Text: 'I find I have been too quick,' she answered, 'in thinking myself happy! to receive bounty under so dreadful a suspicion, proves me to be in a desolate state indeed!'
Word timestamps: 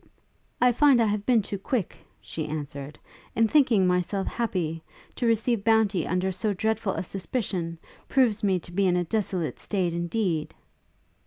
'I 0.59 0.71
find 0.71 0.99
I 0.99 1.05
have 1.05 1.27
been 1.27 1.43
too 1.43 1.59
quick,' 1.59 1.97
she 2.19 2.47
answered, 2.47 2.97
'in 3.35 3.47
thinking 3.47 3.85
myself 3.85 4.25
happy! 4.25 4.81
to 5.15 5.27
receive 5.27 5.63
bounty 5.63 6.07
under 6.07 6.31
so 6.31 6.55
dreadful 6.55 6.93
a 6.95 7.03
suspicion, 7.03 7.77
proves 8.09 8.41
me 8.43 8.57
to 8.61 8.71
be 8.71 8.87
in 8.87 8.97
a 8.97 9.03
desolate 9.03 9.59
state 9.59 9.93
indeed!' 9.93 10.55